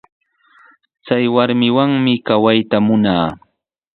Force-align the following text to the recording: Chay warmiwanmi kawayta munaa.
Chay 1.05 1.25
warmiwanmi 1.35 2.13
kawayta 2.27 2.77
munaa. 2.85 3.27